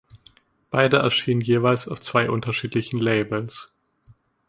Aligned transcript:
Beide 0.71 0.97
erschienen 0.97 1.41
jeweils 1.41 1.87
auf 1.87 2.01
zwei 2.01 2.31
unterschiedlichen 2.31 2.99
Labels. 2.99 3.71